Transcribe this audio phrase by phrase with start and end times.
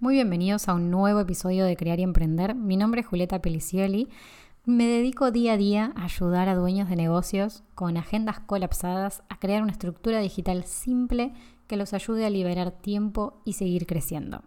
[0.00, 2.54] Muy bienvenidos a un nuevo episodio de Crear y Emprender.
[2.54, 4.08] Mi nombre es Julieta Pelicioli.
[4.64, 9.40] Me dedico día a día a ayudar a dueños de negocios con agendas colapsadas a
[9.40, 11.32] crear una estructura digital simple
[11.66, 14.44] que los ayude a liberar tiempo y seguir creciendo.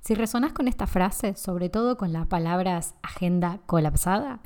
[0.00, 4.40] Si resonás con esta frase, sobre todo con las palabras agenda colapsada,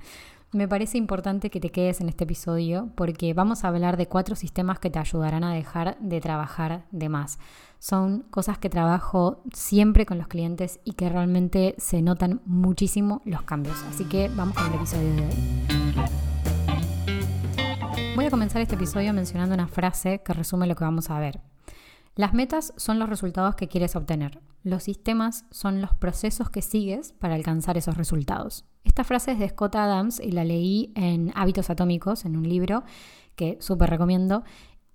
[0.53, 4.35] me parece importante que te quedes en este episodio porque vamos a hablar de cuatro
[4.35, 7.39] sistemas que te ayudarán a dejar de trabajar de más.
[7.79, 13.43] Son cosas que trabajo siempre con los clientes y que realmente se notan muchísimo los
[13.43, 13.81] cambios.
[13.89, 15.35] Así que vamos con el episodio de hoy.
[18.17, 21.50] Voy a comenzar este episodio mencionando una frase que resume lo que vamos a ver.
[22.17, 24.41] Las metas son los resultados que quieres obtener.
[24.63, 28.67] Los sistemas son los procesos que sigues para alcanzar esos resultados.
[28.85, 32.83] Esta frase es de Scott Adams y la leí en Hábitos Atómicos, en un libro
[33.37, 34.43] que súper recomiendo.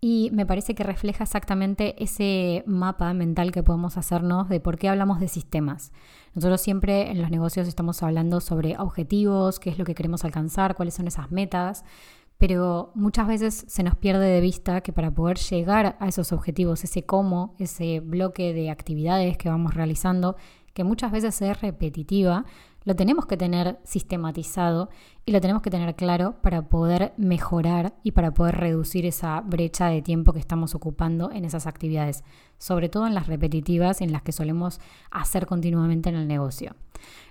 [0.02, 4.90] Y me parece que refleja exactamente ese mapa mental que podemos hacernos de por qué
[4.90, 5.94] hablamos de sistemas.
[6.36, 10.76] Nosotros siempre en los negocios estamos hablando sobre objetivos, qué es lo que queremos alcanzar,
[10.76, 11.86] cuáles son esas metas,
[12.38, 16.84] pero muchas veces se nos pierde de vista que para poder llegar a esos objetivos,
[16.84, 20.36] ese cómo, ese bloque de actividades que vamos realizando,
[20.74, 22.46] que muchas veces es repetitiva,
[22.86, 24.90] lo tenemos que tener sistematizado
[25.26, 29.88] y lo tenemos que tener claro para poder mejorar y para poder reducir esa brecha
[29.88, 32.24] de tiempo que estamos ocupando en esas actividades,
[32.60, 36.76] sobre todo en las repetitivas en las que solemos hacer continuamente en el negocio.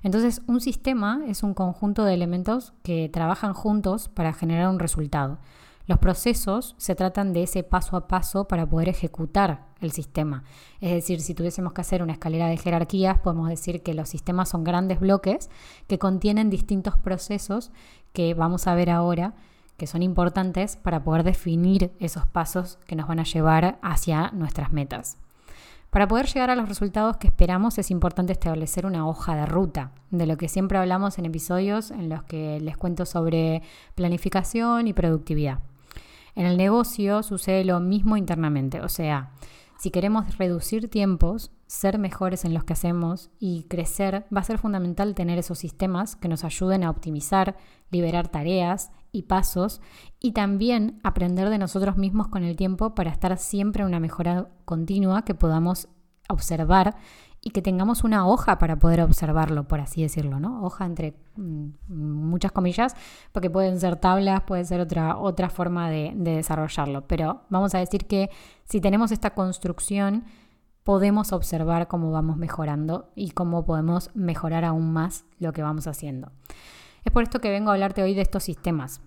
[0.02, 5.38] Entonces, un sistema es un conjunto de elementos que trabajan juntos para generar un resultado.
[5.86, 10.42] Los procesos se tratan de ese paso a paso para poder ejecutar el sistema.
[10.80, 14.48] Es decir, si tuviésemos que hacer una escalera de jerarquías, podemos decir que los sistemas
[14.48, 15.50] son grandes bloques
[15.86, 17.70] que contienen distintos procesos
[18.14, 19.34] que vamos a ver ahora
[19.76, 24.72] que son importantes para poder definir esos pasos que nos van a llevar hacia nuestras
[24.72, 25.18] metas.
[25.90, 29.92] Para poder llegar a los resultados que esperamos es importante establecer una hoja de ruta,
[30.10, 33.62] de lo que siempre hablamos en episodios en los que les cuento sobre
[33.94, 35.60] planificación y productividad.
[36.34, 39.32] En el negocio sucede lo mismo internamente, o sea,
[39.78, 44.58] si queremos reducir tiempos, ser mejores en los que hacemos y crecer, va a ser
[44.58, 47.56] fundamental tener esos sistemas que nos ayuden a optimizar,
[47.90, 49.80] liberar tareas y pasos
[50.20, 54.48] y también aprender de nosotros mismos con el tiempo para estar siempre en una mejora
[54.64, 55.88] continua que podamos
[56.28, 56.96] observar
[57.44, 60.64] y que tengamos una hoja para poder observarlo, por así decirlo, ¿no?
[60.64, 62.96] Hoja entre mm, muchas comillas,
[63.32, 67.06] porque pueden ser tablas, puede ser otra, otra forma de, de desarrollarlo.
[67.06, 68.30] Pero vamos a decir que
[68.64, 70.24] si tenemos esta construcción,
[70.84, 76.32] podemos observar cómo vamos mejorando y cómo podemos mejorar aún más lo que vamos haciendo.
[77.04, 79.02] Es por esto que vengo a hablarte hoy de estos sistemas.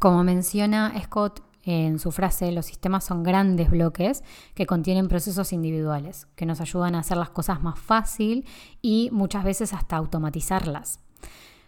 [0.00, 4.22] Como menciona Scott en su frase, los sistemas son grandes bloques
[4.54, 8.46] que contienen procesos individuales, que nos ayudan a hacer las cosas más fácil
[8.80, 11.00] y muchas veces hasta automatizarlas.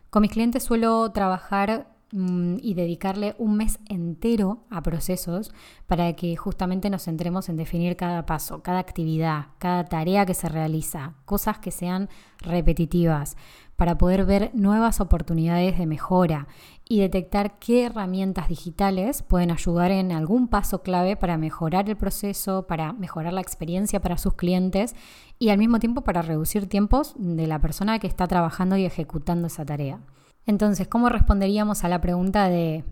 [0.09, 5.53] Con mis clientes suelo trabajar mm, y dedicarle un mes entero a procesos
[5.89, 10.49] para que justamente nos centremos en definir cada paso, cada actividad, cada tarea que se
[10.49, 13.37] realiza, cosas que sean repetitivas,
[13.79, 16.49] para poder ver nuevas oportunidades de mejora
[16.89, 22.67] y detectar qué herramientas digitales pueden ayudar en algún paso clave para mejorar el proceso,
[22.67, 24.95] para mejorar la experiencia para sus clientes
[25.39, 29.49] y al mismo tiempo para reducir tiempos de la persona que está trabajando y ejecutando
[29.49, 30.01] esa tarea.
[30.47, 32.85] Entonces, ¿cómo responderíamos a la pregunta de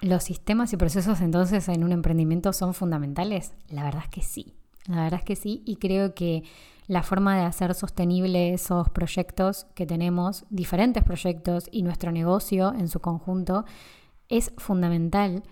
[0.00, 3.54] los sistemas y procesos entonces en un emprendimiento son fundamentales?
[3.68, 4.54] La verdad es que sí.
[4.86, 6.42] La verdad es que sí y creo que
[6.86, 12.88] la forma de hacer sostenible esos proyectos que tenemos, diferentes proyectos y nuestro negocio en
[12.88, 13.64] su conjunto,
[14.28, 15.42] es fundamental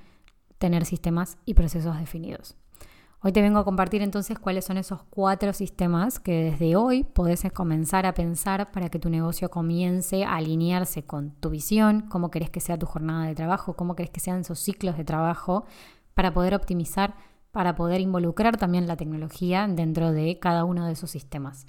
[0.59, 2.57] tener sistemas y procesos definidos.
[3.23, 7.43] Hoy te vengo a compartir entonces cuáles son esos cuatro sistemas que desde hoy podés
[7.53, 12.49] comenzar a pensar para que tu negocio comience a alinearse con tu visión, cómo querés
[12.49, 15.67] que sea tu jornada de trabajo, cómo querés que sean esos ciclos de trabajo,
[16.15, 17.15] para poder optimizar
[17.53, 21.67] para poder involucrar también la tecnología dentro de cada uno de esos sistemas.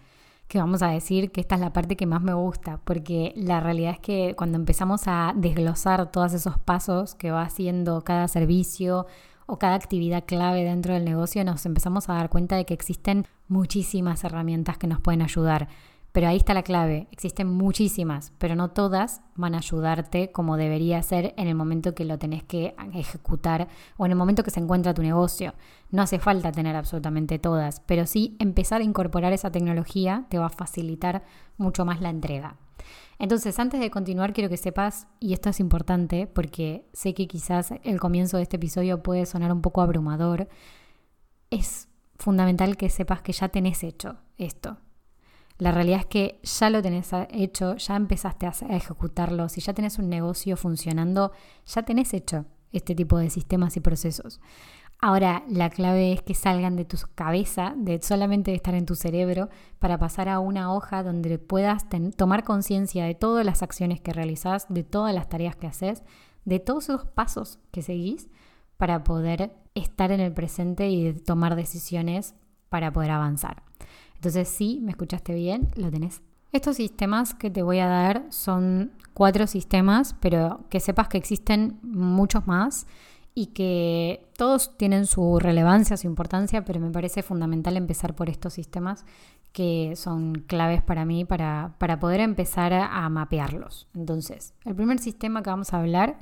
[0.47, 3.59] Que vamos a decir que esta es la parte que más me gusta, porque la
[3.61, 9.07] realidad es que cuando empezamos a desglosar todos esos pasos que va haciendo cada servicio
[9.45, 13.25] o cada actividad clave dentro del negocio, nos empezamos a dar cuenta de que existen
[13.47, 15.67] muchísimas herramientas que nos pueden ayudar
[16.11, 17.07] pero ahí está la clave.
[17.11, 22.05] Existen muchísimas, pero no todas van a ayudarte como debería ser en el momento que
[22.05, 25.53] lo tenés que ejecutar o en el momento que se encuentra tu negocio.
[25.89, 30.47] No hace falta tener absolutamente todas, pero sí empezar a incorporar esa tecnología te va
[30.47, 31.23] a facilitar
[31.57, 32.57] mucho más la entrega.
[33.19, 37.71] Entonces, antes de continuar, quiero que sepas, y esto es importante porque sé que quizás
[37.83, 40.49] el comienzo de este episodio puede sonar un poco abrumador,
[41.51, 44.77] es fundamental que sepas que ya tenés hecho esto
[45.61, 49.47] La realidad es que ya lo tenés hecho, ya empezaste a ejecutarlo.
[49.47, 51.33] Si ya tenés un negocio funcionando,
[51.67, 54.41] ya tenés hecho este tipo de sistemas y procesos.
[54.99, 59.49] Ahora, la clave es que salgan de tu cabeza, de solamente estar en tu cerebro,
[59.77, 61.85] para pasar a una hoja donde puedas
[62.17, 66.01] tomar conciencia de todas las acciones que realizás, de todas las tareas que haces,
[66.43, 68.29] de todos esos pasos que seguís
[68.77, 72.33] para poder estar en el presente y tomar decisiones
[72.69, 73.61] para poder avanzar.
[74.21, 76.21] Entonces, sí, me escuchaste bien, lo tenés.
[76.51, 81.79] Estos sistemas que te voy a dar son cuatro sistemas, pero que sepas que existen
[81.81, 82.85] muchos más
[83.33, 88.53] y que todos tienen su relevancia, su importancia, pero me parece fundamental empezar por estos
[88.53, 89.05] sistemas
[89.53, 93.87] que son claves para mí para, para poder empezar a mapearlos.
[93.95, 96.19] Entonces, el primer sistema que vamos a hablar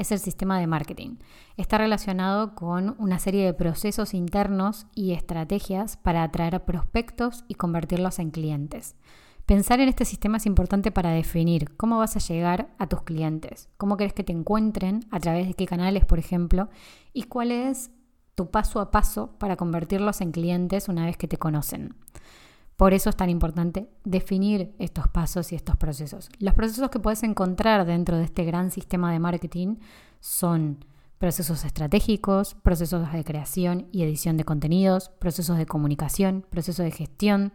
[0.00, 1.16] es el sistema de marketing.
[1.58, 8.18] Está relacionado con una serie de procesos internos y estrategias para atraer prospectos y convertirlos
[8.18, 8.96] en clientes.
[9.44, 13.68] Pensar en este sistema es importante para definir cómo vas a llegar a tus clientes,
[13.76, 16.70] cómo querés que te encuentren, a través de qué canales, por ejemplo,
[17.12, 17.90] y cuál es
[18.34, 21.94] tu paso a paso para convertirlos en clientes una vez que te conocen.
[22.80, 26.30] Por eso es tan importante definir estos pasos y estos procesos.
[26.38, 29.76] Los procesos que puedes encontrar dentro de este gran sistema de marketing
[30.20, 30.82] son
[31.18, 37.52] procesos estratégicos, procesos de creación y edición de contenidos, procesos de comunicación, procesos de gestión.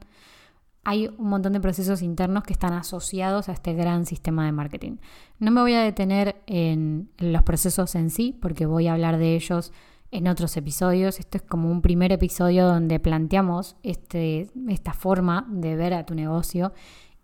[0.84, 4.98] Hay un montón de procesos internos que están asociados a este gran sistema de marketing.
[5.40, 9.34] No me voy a detener en los procesos en sí, porque voy a hablar de
[9.34, 9.74] ellos
[10.12, 11.20] en otros episodios.
[11.20, 16.16] Esto es como un primer episodio donde planteamos este, esta forma de ver a tu
[16.16, 16.74] negocio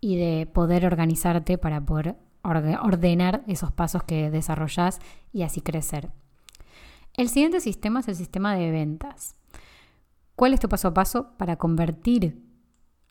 [0.00, 5.00] y de poder organizarte para poder ordenar esos pasos que desarrollas
[5.32, 6.10] y así crecer.
[7.14, 9.36] El siguiente sistema es el sistema de ventas.
[10.34, 12.42] ¿Cuál es tu paso a paso para convertir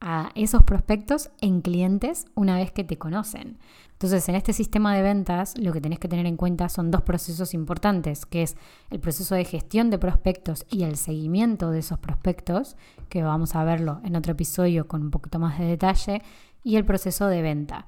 [0.01, 3.59] a esos prospectos en clientes una vez que te conocen.
[3.93, 7.03] Entonces, en este sistema de ventas, lo que tenés que tener en cuenta son dos
[7.03, 8.57] procesos importantes, que es
[8.89, 12.75] el proceso de gestión de prospectos y el seguimiento de esos prospectos,
[13.09, 16.23] que vamos a verlo en otro episodio con un poquito más de detalle,
[16.63, 17.85] y el proceso de venta.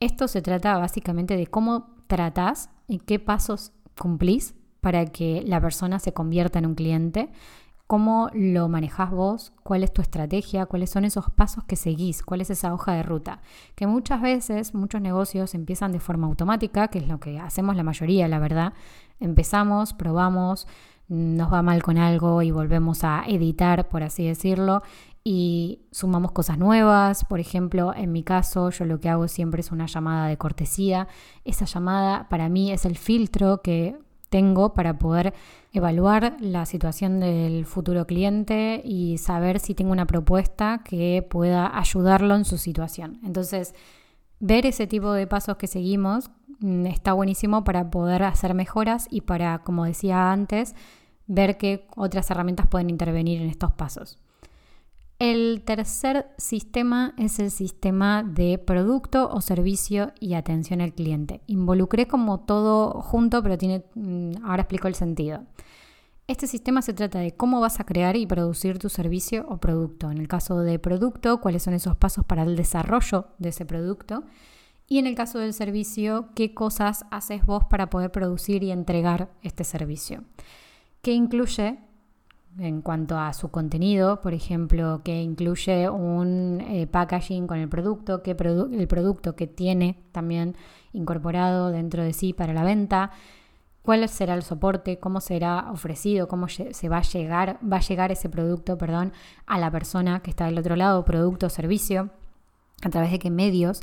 [0.00, 5.98] Esto se trata básicamente de cómo tratás y qué pasos cumplís para que la persona
[5.98, 7.30] se convierta en un cliente
[7.88, 12.42] cómo lo manejas vos, cuál es tu estrategia, cuáles son esos pasos que seguís, cuál
[12.42, 13.40] es esa hoja de ruta.
[13.74, 17.82] Que muchas veces muchos negocios empiezan de forma automática, que es lo que hacemos la
[17.82, 18.74] mayoría, la verdad.
[19.20, 20.68] Empezamos, probamos,
[21.08, 24.82] nos va mal con algo y volvemos a editar, por así decirlo,
[25.24, 27.24] y sumamos cosas nuevas.
[27.24, 31.08] Por ejemplo, en mi caso, yo lo que hago siempre es una llamada de cortesía.
[31.42, 33.96] Esa llamada para mí es el filtro que
[34.28, 35.34] tengo para poder
[35.72, 42.34] evaluar la situación del futuro cliente y saber si tengo una propuesta que pueda ayudarlo
[42.34, 43.20] en su situación.
[43.24, 43.74] Entonces,
[44.40, 46.30] ver ese tipo de pasos que seguimos
[46.60, 50.74] mm, está buenísimo para poder hacer mejoras y para, como decía antes,
[51.26, 54.18] ver qué otras herramientas pueden intervenir en estos pasos.
[55.18, 61.40] El tercer sistema es el sistema de producto o servicio y atención al cliente.
[61.48, 65.42] Involucré como todo junto, pero tiene, mm, ahora explico el sentido.
[66.28, 70.08] Este sistema se trata de cómo vas a crear y producir tu servicio o producto.
[70.10, 74.22] En el caso de producto, cuáles son esos pasos para el desarrollo de ese producto.
[74.86, 79.32] Y en el caso del servicio, qué cosas haces vos para poder producir y entregar
[79.42, 80.22] este servicio.
[81.02, 81.78] ¿Qué incluye
[82.58, 88.22] en cuanto a su contenido, por ejemplo, que incluye un eh, packaging con el producto,
[88.22, 90.56] que el producto que tiene también
[90.92, 93.12] incorporado dentro de sí para la venta,
[93.82, 98.12] cuál será el soporte, cómo será ofrecido, cómo se va a llegar, va a llegar
[98.12, 99.12] ese producto, perdón,
[99.46, 102.10] a la persona que está del otro lado, producto o servicio,
[102.82, 103.80] a través de qué medios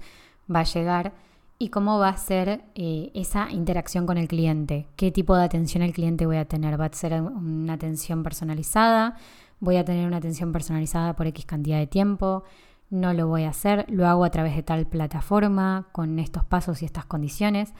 [0.53, 1.13] va a llegar
[1.57, 5.83] y cómo va a ser eh, esa interacción con el cliente, qué tipo de atención
[5.83, 6.79] el cliente voy a tener.
[6.79, 9.15] ¿Va a ser una atención personalizada?
[9.59, 12.43] ¿Voy a tener una atención personalizada por X cantidad de tiempo?
[12.89, 16.81] No lo voy a hacer, lo hago a través de tal plataforma, con estos pasos
[16.81, 17.73] y estas condiciones.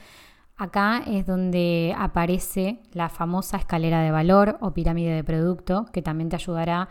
[0.58, 6.30] Acá es donde aparece la famosa escalera de valor o pirámide de producto, que también
[6.30, 6.88] te ayudará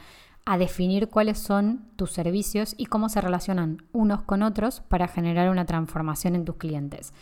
[0.46, 5.48] a definir cuáles son tus servicios y cómo se relacionan unos con otros para generar
[5.50, 7.12] una transformación en tus clientes.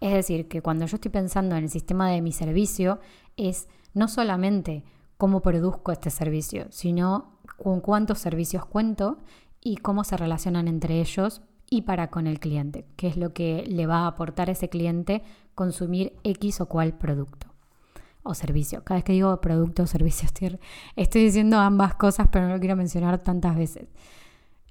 [0.00, 3.00] Es decir, que cuando yo estoy pensando en el sistema de mi servicio,
[3.36, 4.82] es no solamente
[5.18, 9.18] cómo produzco este servicio, sino con cuántos servicios cuento
[9.60, 13.64] y cómo se relacionan entre ellos y para con el cliente, qué es lo que
[13.66, 15.22] le va a aportar a ese cliente
[15.54, 17.49] consumir X o cual producto
[18.22, 18.82] o servicio.
[18.84, 20.28] Cada vez que digo producto o servicio,
[20.96, 23.88] estoy, diciendo ambas cosas, pero no lo quiero mencionar tantas veces.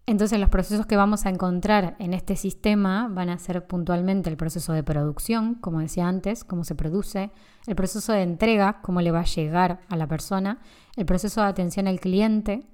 [0.05, 4.37] Entonces los procesos que vamos a encontrar en este sistema van a ser puntualmente el
[4.37, 7.29] proceso de producción, como decía antes, cómo se produce,
[7.67, 10.61] el proceso de entrega, cómo le va a llegar a la persona,
[10.95, 12.65] el proceso de atención al cliente,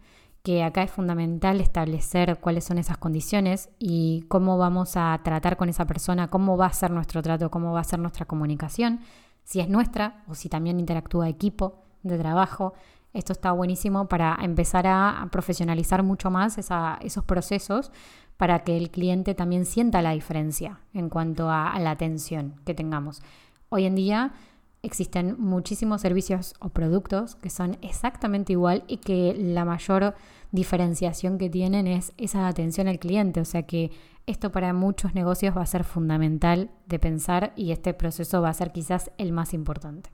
[0.44, 5.70] que acá es fundamental establecer cuáles son esas condiciones y cómo vamos a tratar con
[5.70, 9.00] esa persona, cómo va a ser nuestro trato, cómo va a ser nuestra comunicación,
[9.46, 12.74] si es nuestra o si también interactúa equipo de trabajo,
[13.14, 17.92] esto está buenísimo para empezar a profesionalizar mucho más esos procesos
[18.36, 23.22] para que el cliente también sienta la diferencia en cuanto a, la atención que tengamos.
[23.70, 24.34] Hoy en día
[24.82, 30.16] existen muchísimos servicios o productos que son exactamente igual y que la mayor
[30.56, 33.42] diferenciación que tienen es esa atención al cliente.
[33.42, 33.92] O sea que
[34.26, 38.54] esto para muchos negocios va a ser fundamental de pensar y este proceso va a
[38.54, 40.10] ser quizás el más importante.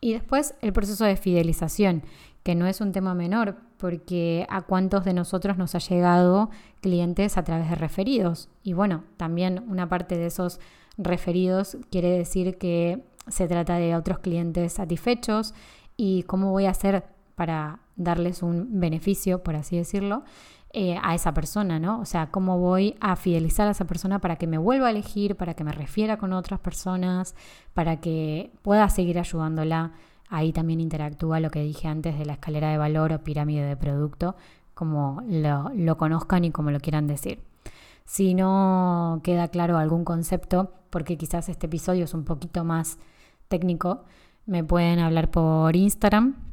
[0.00, 2.02] Y después el proceso de fidelización,
[2.42, 7.36] que no es un tema menor, porque a cuántos de nosotros nos ha llegado clientes
[7.36, 8.48] a través de referidos.
[8.62, 10.58] Y bueno, también una parte de esos
[10.96, 15.54] referidos quiere decir que se trata de otros clientes satisfechos
[15.96, 17.04] y cómo voy a hacer
[17.34, 20.24] para darles un beneficio, por así decirlo,
[20.72, 22.00] eh, a esa persona, ¿no?
[22.00, 25.36] O sea, cómo voy a fidelizar a esa persona para que me vuelva a elegir,
[25.36, 27.34] para que me refiera con otras personas,
[27.74, 29.92] para que pueda seguir ayudándola.
[30.28, 33.76] Ahí también interactúa lo que dije antes de la escalera de valor o pirámide de
[33.76, 34.36] producto,
[34.74, 37.42] como lo, lo conozcan y como lo quieran decir.
[38.04, 42.98] Si no queda claro algún concepto, porque quizás este episodio es un poquito más
[43.48, 44.04] técnico,
[44.46, 46.49] me pueden hablar por Instagram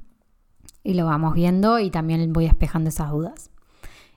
[0.87, 3.51] y lo vamos viendo y también voy despejando esas dudas.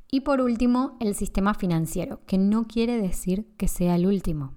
[0.09, 4.55] Y por último, el sistema financiero, que no quiere decir que sea el último.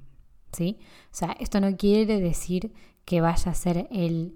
[0.51, 0.77] ¿sí?
[1.05, 2.71] O sea, esto no quiere decir
[3.03, 4.35] que vaya a ser el,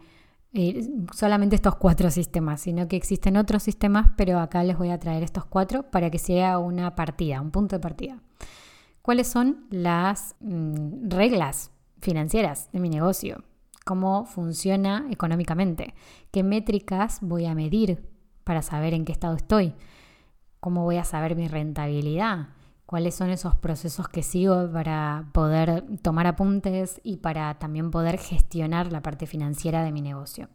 [1.13, 5.21] solamente estos cuatro sistemas, sino que existen otros sistemas, pero acá les voy a traer
[5.21, 8.23] estos cuatro para que sea una partida, un punto de partida.
[9.03, 11.69] ¿Cuáles son las mm, reglas
[12.01, 13.43] financieras de mi negocio?
[13.87, 15.93] ¿Cómo funciona económicamente?
[16.31, 18.05] ¿Qué métricas voy a medir
[18.43, 19.75] para saber en qué estado estoy?
[20.59, 22.49] ¿Cómo voy a saber mi rentabilidad?
[22.85, 28.91] ¿Cuáles son esos procesos que sigo para poder tomar apuntes y para también poder gestionar
[28.91, 30.49] la parte financiera de mi negocio?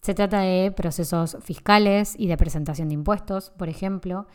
[0.00, 4.28] Se trata de procesos fiscales y de presentación de impuestos, por ejemplo,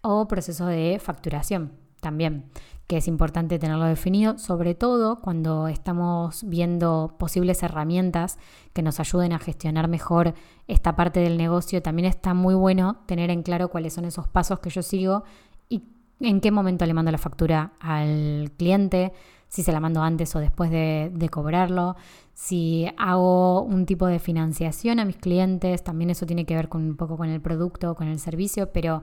[0.00, 2.46] o procesos de facturación también,
[2.86, 8.38] que es importante tenerlo definido, sobre todo cuando estamos viendo posibles herramientas
[8.72, 10.34] que nos ayuden a gestionar mejor
[10.68, 11.82] esta parte del negocio.
[11.82, 15.24] También está muy bueno tener en claro cuáles son esos pasos que yo sigo
[15.68, 15.82] y
[16.20, 19.12] en qué momento le mando la factura al cliente,
[19.48, 21.96] si se la mando antes o después de, cobrarlo,
[22.34, 26.82] si hago un tipo de financiación a mis clientes, también eso tiene que ver con
[26.82, 29.02] un poco con el producto, con el servicio, pero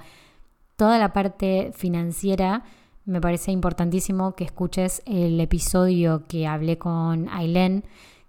[0.75, 2.63] toda la parte financiera
[3.05, 7.83] me parece importantísimo que escuches el episodio que hablé con Ailén,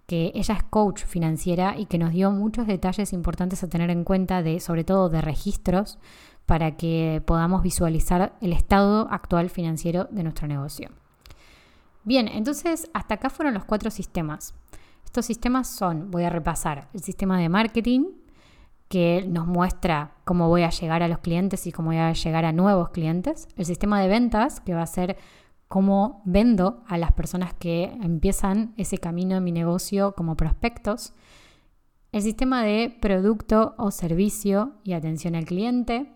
[0.06, 4.04] que ella es coach financiera y que nos dio muchos detalles importantes a tener en
[4.04, 5.98] cuenta, de, sobre todo de registros,
[6.44, 10.90] para que podamos visualizar el estado actual financiero de nuestro negocio.
[12.04, 14.54] Bien, entonces hasta acá fueron los cuatro sistemas.
[15.04, 18.04] Estos sistemas son, voy a repasar, el sistema de marketing,
[18.88, 22.44] que nos muestra cómo voy a llegar a los clientes y cómo voy a llegar
[22.44, 23.48] a nuevos clientes.
[23.56, 25.16] El sistema de ventas, que va a ser
[25.68, 31.12] cómo vendo a las personas que empiezan ese camino en mi negocio como prospectos.
[32.12, 36.12] El sistema de producto o servicio y atención al cliente,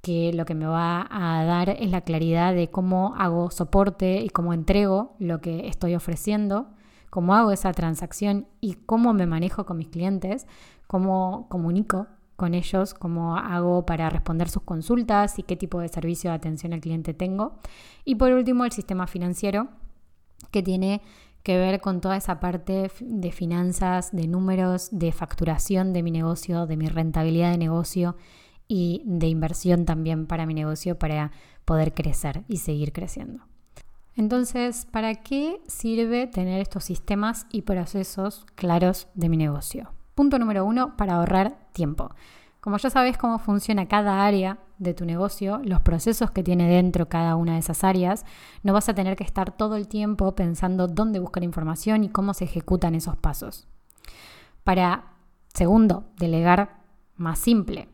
[0.00, 4.28] que lo que me va a dar es la claridad de cómo hago soporte y
[4.28, 6.68] cómo entrego lo que estoy ofreciendo,
[7.10, 10.46] cómo hago esa transacción y cómo me manejo con mis clientes
[10.86, 16.30] cómo comunico con ellos, cómo hago para responder sus consultas y qué tipo de servicio
[16.30, 17.58] de atención al cliente tengo.
[18.04, 19.68] Y por último, el sistema financiero,
[20.50, 21.00] que tiene
[21.42, 26.66] que ver con toda esa parte de finanzas, de números, de facturación de mi negocio,
[26.66, 28.16] de mi rentabilidad de negocio
[28.66, 31.32] y de inversión también para mi negocio para
[31.64, 33.44] poder crecer y seguir creciendo.
[34.16, 39.92] Entonces, ¿para qué sirve tener estos sistemas y procesos claros de mi negocio?
[40.14, 42.10] Punto número uno, para ahorrar tiempo.
[42.60, 47.08] Como ya sabes cómo funciona cada área de tu negocio, los procesos que tiene dentro
[47.08, 48.24] cada una de esas áreas,
[48.62, 52.32] no vas a tener que estar todo el tiempo pensando dónde buscar información y cómo
[52.32, 53.66] se ejecutan esos pasos.
[54.62, 55.12] Para,
[55.52, 56.80] segundo, delegar
[57.16, 57.93] más simple.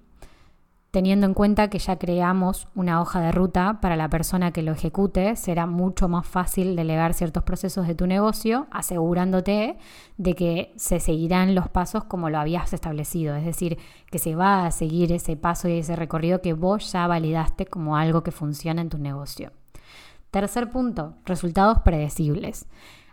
[0.90, 4.72] Teniendo en cuenta que ya creamos una hoja de ruta para la persona que lo
[4.72, 9.78] ejecute, será mucho más fácil delegar ciertos procesos de tu negocio, asegurándote
[10.16, 13.78] de que se seguirán los pasos como lo habías establecido, es decir,
[14.10, 17.96] que se va a seguir ese paso y ese recorrido que vos ya validaste como
[17.96, 19.52] algo que funciona en tu negocio.
[20.30, 22.66] Tercer punto, resultados predecibles.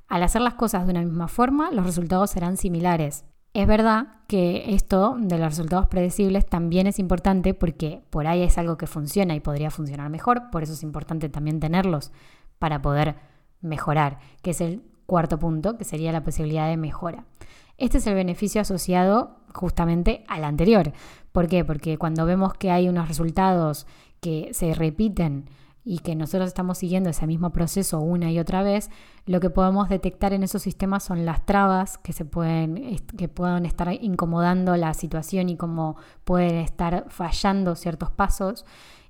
[0.08, 3.26] Al hacer las cosas de una misma forma, los resultados serán similares.
[3.54, 8.58] Es verdad que esto de los resultados predecibles también es importante porque por ahí es
[8.58, 12.12] algo que funciona y podría funcionar mejor, por eso es importante también tenerlos
[12.60, 13.16] para poder
[13.62, 17.26] mejorar, que es el cuarto punto, que sería la posibilidad de mejora.
[17.78, 20.94] Este es el beneficio asociado justamente al anterior.
[21.32, 21.64] ¿Por qué?
[21.64, 23.88] Porque cuando vemos que hay unos resultados
[24.20, 25.46] que se repiten
[25.88, 28.90] y que nosotros estamos siguiendo ese mismo proceso una y otra vez,
[29.26, 33.66] lo que podemos detectar en esos sistemas son las trabas que se pueden que puedan
[33.66, 38.66] estar incomodando la situación y cómo pueden estar fallando ciertos pasos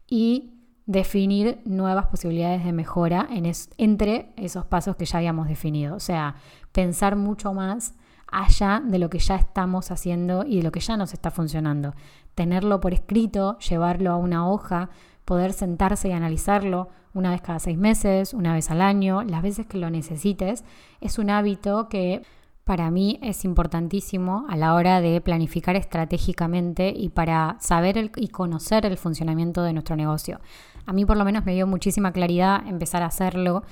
[0.07, 0.53] y
[0.85, 6.35] definir nuevas posibilidades de mejora en entre esos pasos que ya habíamos definido, o sea,
[6.71, 7.95] pensar mucho más
[8.31, 11.95] allá de lo que ya estamos haciendo y de lo que ya nos está funcionando.
[12.35, 14.89] Tenerlo por escrito, llevarlo a una hoja,
[15.27, 19.65] poder sentarse y analizarlo una vez cada seis meses, una vez al año, las veces
[19.65, 20.63] que lo necesites,
[21.01, 22.21] es un hábito que
[22.63, 28.85] para mí es importantísimo a la hora de planificar estratégicamente y para saber y conocer
[28.85, 30.39] el funcionamiento de nuestro negocio.
[30.85, 33.63] A mí por lo menos me dio muchísima claridad empezar a hacerlo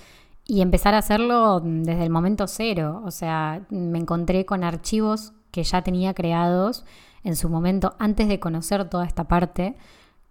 [0.46, 3.02] y empezar a hacerlo desde el momento cero.
[3.06, 6.84] O sea, me encontré con archivos que ya tenía creados
[7.24, 9.78] en su momento antes de conocer toda esta parte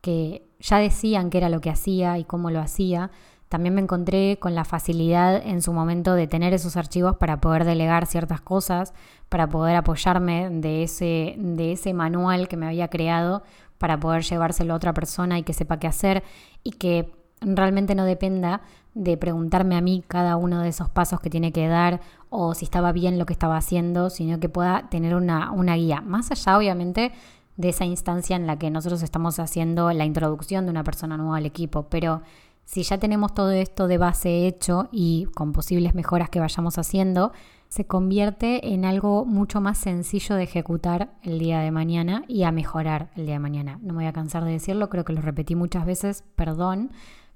[0.04, 3.10] que ya decían qué era lo que hacía y cómo lo hacía,
[3.48, 7.64] también me encontré con la facilidad en su momento de tener esos archivos para poder
[7.64, 8.92] delegar ciertas cosas,
[9.30, 13.44] para poder apoyarme de ese, de ese manual que me había creado,
[13.78, 16.22] para poder llevárselo a otra persona y que sepa qué hacer
[16.62, 18.60] y que realmente no dependa
[18.92, 22.66] de preguntarme a mí cada uno de esos pasos que tiene que dar o si
[22.66, 26.02] estaba bien lo que estaba haciendo, sino que pueda tener una, una guía.
[26.02, 27.12] Más allá, obviamente,
[27.56, 31.36] de esa instancia en la que nosotros estamos haciendo la introducción de una persona nueva
[31.36, 31.88] al equipo.
[31.88, 32.22] Pero
[32.64, 37.32] si ya tenemos todo esto de base hecho y con posibles mejoras que vayamos haciendo,
[37.68, 42.52] se convierte en algo mucho más sencillo de ejecutar el día de mañana y a
[42.52, 43.78] mejorar el día de mañana.
[43.82, 46.92] No me voy a cansar de decirlo, creo que lo repetí muchas veces, perdón,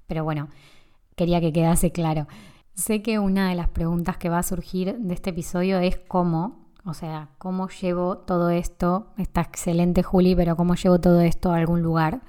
[0.06, 0.48] pero bueno,
[1.16, 2.28] quería que quedase claro.
[2.74, 6.67] Sé que una de las preguntas que va a surgir de este episodio es cómo
[6.88, 9.08] o sea, ¿cómo llevo todo esto?
[9.18, 12.20] Está excelente Juli, pero ¿cómo llevo todo esto a algún lugar?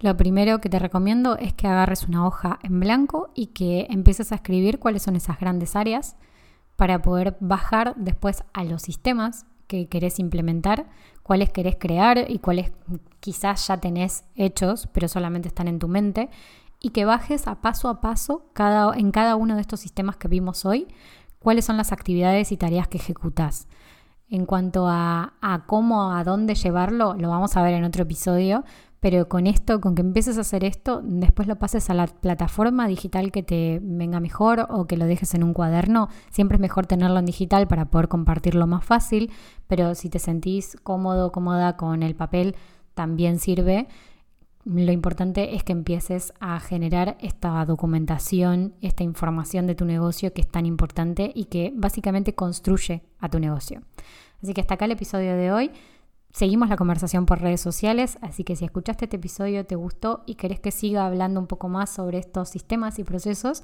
[0.00, 4.32] Lo primero que te recomiendo es que agarres una hoja en blanco y que empieces
[4.32, 6.16] a escribir cuáles son esas grandes áreas
[6.74, 10.86] para poder bajar después a los sistemas que querés implementar,
[11.22, 12.72] cuáles querés crear y cuáles
[13.20, 16.30] quizás ya tenés hechos, pero solamente están en tu mente,
[16.78, 18.44] y que bajes a paso a paso
[18.96, 20.88] en cada uno de estos sistemas que vimos hoy
[21.46, 23.68] cuáles son las actividades y tareas que ejecutas.
[24.28, 28.64] En cuanto a, cómo, a dónde llevarlo, lo vamos a ver en otro episodio,
[28.98, 32.88] pero con esto, con que empieces a hacer esto, después lo pases a la plataforma
[32.88, 36.08] digital que te venga mejor o que lo dejes en un cuaderno.
[36.32, 39.30] Siempre es mejor tenerlo en digital para poder compartirlo más fácil,
[39.68, 42.56] pero si te sentís cómodo, cómoda con el papel,
[42.94, 43.86] también sirve
[44.66, 50.40] lo importante es que empieces a generar esta documentación, esta información de tu negocio que
[50.40, 53.82] es tan importante y que básicamente construye a tu negocio.
[54.42, 55.70] Así que hasta acá el episodio de hoy.
[56.32, 60.34] Seguimos la conversación por redes sociales, así que si escuchaste este episodio, te gustó y
[60.34, 63.62] querés que siga hablando un poco más sobre estos sistemas y procesos,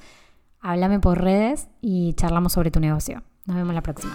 [0.60, 3.22] háblame por redes y charlamos sobre tu negocio.
[3.44, 4.14] Nos vemos la próxima.